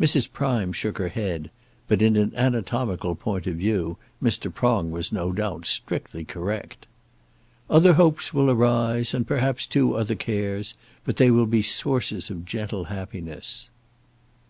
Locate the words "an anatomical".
2.16-3.14